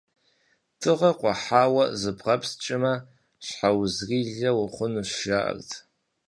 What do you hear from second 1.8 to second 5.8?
зыбгъэпскӀмэ, щхьэузырилэ ухъунущ, жаӀэрт.